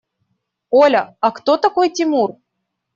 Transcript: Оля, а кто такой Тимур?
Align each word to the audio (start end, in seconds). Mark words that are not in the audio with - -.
Оля, 0.71 1.15
а 1.19 1.29
кто 1.31 1.57
такой 1.57 1.89
Тимур? 1.91 2.35